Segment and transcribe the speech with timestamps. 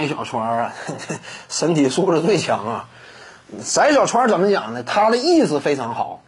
[0.00, 0.74] 翟小川啊，
[1.48, 2.88] 身体素质最强啊。
[3.62, 4.82] 翟小川怎么讲呢？
[4.82, 6.22] 他的意识非常好，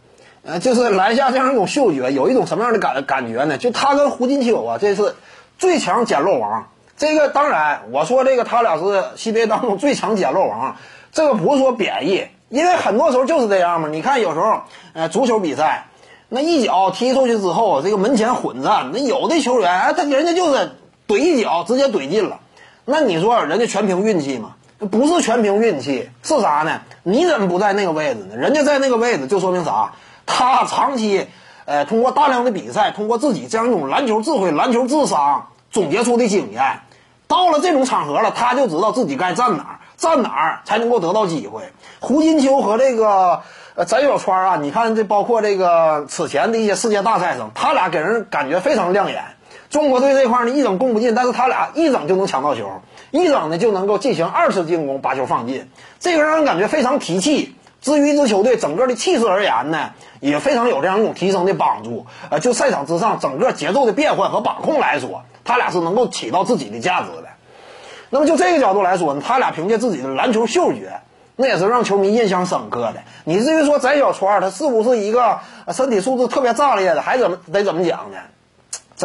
[0.44, 3.58] 呃，就是篮下这样一种嗅觉，有一种什么样的感感觉呢？
[3.58, 5.14] 就他跟胡金秋啊，这是
[5.58, 6.68] 最强捡漏王。
[6.96, 8.82] 这个当然，我说这个他俩是
[9.16, 10.76] CBA 当中最强捡漏王，
[11.12, 13.88] 这个不是说贬义，因为很多时候就是这样嘛。
[13.88, 14.62] 你看有时候，
[14.92, 15.86] 呃，足球比赛
[16.28, 20.72] 那一脚踢出去之后，这个门前混战，那有的球员哎，他人家就是
[21.06, 22.40] 怼一脚直接怼进了，
[22.84, 24.54] 那你说人家全凭运气吗？
[24.90, 26.80] 不是全凭运气，是啥呢？
[27.04, 28.36] 你怎么不在那个位置呢？
[28.36, 29.92] 人家在那个位置，就说明啥？
[30.26, 31.28] 他长期，
[31.64, 36.80] 呃，通过大量的比赛，通过自己这样一种篮球智慧、篮球智商总结出的经验，
[37.28, 41.62] 到了这种场合了，他就知道自己该站哪儿，站哪儿才能够得到机会。
[42.00, 43.42] 胡金秋和这个
[43.76, 49.22] 呃翟小川啊，你看这包括这个此前的一些世界大赛上，他俩给人感觉非常亮眼。
[49.72, 57.56] 中国队这块呢一整攻不进，但是他俩一整就能抢到球，一整呢就能够进行二次进攻，把球放进，这个让人感觉非常提气。
[57.80, 62.04] 至于一支球队整个的气势而言呢，也非常有这样一种提升的帮助。
[62.28, 67.28] 呃，就赛场之上整个节奏的变换和把控来说，他俩是能够起到自己的价值的。
[68.10, 71.00] 那么就这个角度来说呢，他俩凭借自己的篮球嗅觉，
[71.34, 72.96] 那也是让球迷印象深刻的。
[73.24, 75.40] 你至于说翟小川他是不是一个
[75.72, 78.18] 身体素质特别炸裂的，还怎么得怎么讲呢？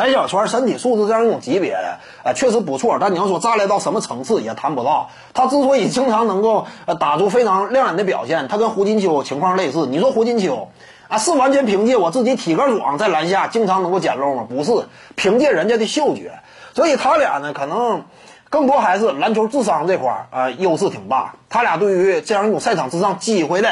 [0.06, 2.98] 翟小川身体素质这样一种级别的，呃，确实不错。
[3.02, 5.10] 但你要说炸裂到什么层次，也谈不到。
[5.34, 9.88] 他之所以经常能够呃打出非常亮眼的表现，他跟胡金秋情况类似。
[9.88, 10.70] 你说胡金秋
[11.08, 14.46] 啊，是完全凭借我自己体格壮，在篮下经常能够捡漏吗？
[14.48, 14.72] 不是，
[15.16, 16.34] 凭借人家的嗅觉。
[16.76, 18.04] 所以他俩呢，可能
[18.50, 21.34] 更多还是篮球智商这块儿啊优势挺大。
[21.50, 23.70] 他俩对于这样一种赛场之上机会的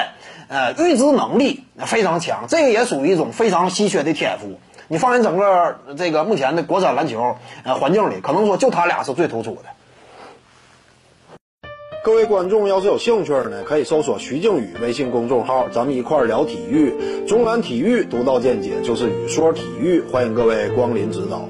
[0.47, 4.59] 呃预知能力非常强，这个也属于一种非常稀缺的天赋。
[4.87, 9.61] 你放眼整个这个目前的国产篮球呃环境里，可能说就他俩是最突出的。
[12.03, 17.25] 各位观众要是有兴趣呢，可以搜索徐静宇微信公众号，咱们一块儿聊体育。
[17.27, 21.49] 中南体育独到见解就是语说体育，欢迎各位光临指导。